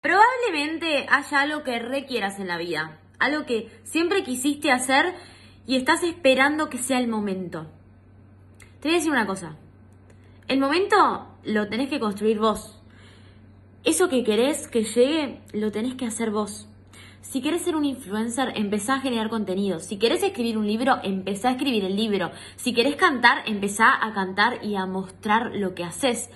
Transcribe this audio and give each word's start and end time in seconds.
Probablemente 0.00 1.06
haya 1.10 1.40
algo 1.40 1.64
que 1.64 1.80
requieras 1.80 2.38
en 2.38 2.46
la 2.46 2.56
vida, 2.56 3.00
algo 3.18 3.46
que 3.46 3.68
siempre 3.82 4.22
quisiste 4.22 4.70
hacer 4.70 5.12
y 5.66 5.74
estás 5.74 6.04
esperando 6.04 6.70
que 6.70 6.78
sea 6.78 7.00
el 7.00 7.08
momento. 7.08 7.66
Te 8.80 8.88
voy 8.88 8.94
a 8.94 8.98
decir 8.98 9.10
una 9.10 9.26
cosa, 9.26 9.56
el 10.46 10.60
momento 10.60 11.26
lo 11.42 11.68
tenés 11.68 11.88
que 11.90 11.98
construir 11.98 12.38
vos. 12.38 12.80
Eso 13.82 14.08
que 14.08 14.22
querés 14.22 14.68
que 14.68 14.84
llegue, 14.84 15.40
lo 15.52 15.72
tenés 15.72 15.96
que 15.96 16.06
hacer 16.06 16.30
vos. 16.30 16.68
Si 17.20 17.42
querés 17.42 17.62
ser 17.62 17.74
un 17.74 17.84
influencer, 17.84 18.52
empezá 18.54 18.94
a 18.94 19.00
generar 19.00 19.28
contenido. 19.28 19.80
Si 19.80 19.98
querés 19.98 20.22
escribir 20.22 20.58
un 20.58 20.66
libro, 20.68 20.98
empezá 21.02 21.48
a 21.48 21.52
escribir 21.52 21.84
el 21.84 21.96
libro. 21.96 22.30
Si 22.54 22.72
querés 22.72 22.94
cantar, 22.94 23.42
empezá 23.46 23.92
a 24.00 24.14
cantar 24.14 24.64
y 24.64 24.76
a 24.76 24.86
mostrar 24.86 25.56
lo 25.56 25.74
que 25.74 25.82
haces. 25.82 26.30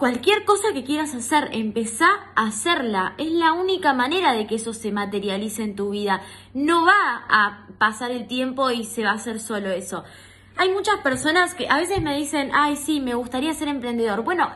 Cualquier 0.00 0.46
cosa 0.46 0.68
que 0.72 0.82
quieras 0.82 1.14
hacer, 1.14 1.50
empezá 1.52 2.08
a 2.34 2.46
hacerla. 2.46 3.12
Es 3.18 3.30
la 3.32 3.52
única 3.52 3.92
manera 3.92 4.32
de 4.32 4.46
que 4.46 4.54
eso 4.54 4.72
se 4.72 4.92
materialice 4.92 5.62
en 5.62 5.76
tu 5.76 5.90
vida. 5.90 6.22
No 6.54 6.86
va 6.86 7.26
a 7.28 7.66
pasar 7.76 8.10
el 8.10 8.26
tiempo 8.26 8.70
y 8.70 8.84
se 8.84 9.04
va 9.04 9.10
a 9.10 9.16
hacer 9.16 9.38
solo 9.38 9.68
eso. 9.68 10.04
Hay 10.56 10.70
muchas 10.70 11.00
personas 11.00 11.54
que 11.54 11.68
a 11.68 11.76
veces 11.76 12.00
me 12.00 12.16
dicen, 12.16 12.50
ay, 12.54 12.76
sí, 12.76 12.98
me 12.98 13.12
gustaría 13.12 13.52
ser 13.52 13.68
emprendedor. 13.68 14.24
Bueno, 14.24 14.48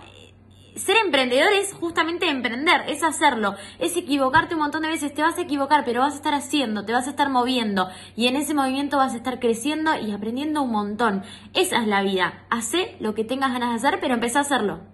ser 0.76 0.96
emprendedor 0.96 1.52
es 1.52 1.74
justamente 1.74 2.30
emprender, 2.30 2.80
es 2.88 3.02
hacerlo, 3.02 3.54
es 3.78 3.98
equivocarte 3.98 4.54
un 4.54 4.62
montón 4.62 4.80
de 4.80 4.88
veces, 4.88 5.12
te 5.12 5.20
vas 5.20 5.36
a 5.36 5.42
equivocar, 5.42 5.84
pero 5.84 6.00
vas 6.00 6.14
a 6.14 6.16
estar 6.16 6.32
haciendo, 6.32 6.86
te 6.86 6.94
vas 6.94 7.06
a 7.06 7.10
estar 7.10 7.28
moviendo 7.28 7.90
y 8.16 8.28
en 8.28 8.36
ese 8.36 8.54
movimiento 8.54 8.96
vas 8.96 9.12
a 9.12 9.18
estar 9.18 9.40
creciendo 9.40 9.94
y 9.94 10.10
aprendiendo 10.10 10.62
un 10.62 10.72
montón. 10.72 11.22
Esa 11.52 11.82
es 11.82 11.86
la 11.86 12.02
vida, 12.02 12.46
hace 12.48 12.96
lo 12.98 13.14
que 13.14 13.24
tengas 13.24 13.52
ganas 13.52 13.68
de 13.68 13.86
hacer, 13.86 14.00
pero 14.00 14.14
empezá 14.14 14.38
a 14.38 14.42
hacerlo. 14.42 14.93